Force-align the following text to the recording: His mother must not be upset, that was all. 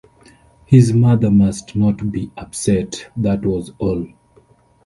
His 0.65 0.93
mother 0.93 1.29
must 1.29 1.75
not 1.75 2.11
be 2.11 2.31
upset, 2.35 3.11
that 3.17 3.45
was 3.45 3.71
all. 3.77 4.07